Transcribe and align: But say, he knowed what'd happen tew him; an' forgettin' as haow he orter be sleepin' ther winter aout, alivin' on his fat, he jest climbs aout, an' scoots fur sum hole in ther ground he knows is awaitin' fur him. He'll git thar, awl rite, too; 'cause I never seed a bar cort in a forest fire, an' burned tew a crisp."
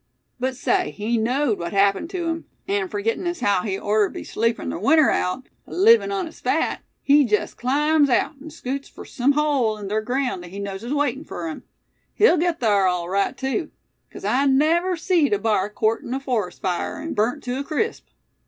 But 0.39 0.55
say, 0.57 0.89
he 0.89 1.15
knowed 1.19 1.59
what'd 1.59 1.75
happen 1.77 2.07
tew 2.07 2.25
him; 2.27 2.45
an' 2.67 2.87
forgettin' 2.89 3.27
as 3.27 3.41
haow 3.41 3.61
he 3.61 3.77
orter 3.79 4.09
be 4.09 4.23
sleepin' 4.23 4.71
ther 4.71 4.79
winter 4.79 5.11
aout, 5.11 5.43
alivin' 5.67 6.11
on 6.11 6.25
his 6.25 6.39
fat, 6.39 6.81
he 7.03 7.23
jest 7.23 7.55
climbs 7.59 8.09
aout, 8.09 8.33
an' 8.41 8.49
scoots 8.49 8.89
fur 8.89 9.05
sum 9.05 9.33
hole 9.33 9.77
in 9.77 9.89
ther 9.89 10.01
ground 10.01 10.43
he 10.45 10.57
knows 10.57 10.83
is 10.83 10.91
awaitin' 10.91 11.23
fur 11.23 11.49
him. 11.49 11.61
He'll 12.15 12.37
git 12.37 12.59
thar, 12.59 12.87
awl 12.87 13.09
rite, 13.09 13.37
too; 13.37 13.69
'cause 14.09 14.25
I 14.25 14.47
never 14.47 14.97
seed 14.97 15.33
a 15.33 15.37
bar 15.37 15.69
cort 15.69 16.01
in 16.01 16.15
a 16.15 16.19
forest 16.19 16.63
fire, 16.63 16.95
an' 16.99 17.13
burned 17.13 17.43
tew 17.43 17.59
a 17.59 17.63
crisp." 17.63 18.07